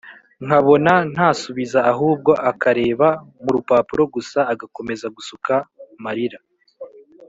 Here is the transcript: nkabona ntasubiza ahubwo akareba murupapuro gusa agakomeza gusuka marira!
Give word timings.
nkabona 0.45 0.93
ntasubiza 1.11 1.79
ahubwo 1.91 2.31
akareba 2.51 3.07
murupapuro 3.43 4.03
gusa 4.15 4.39
agakomeza 4.53 5.05
gusuka 5.15 5.53
marira! 6.03 6.39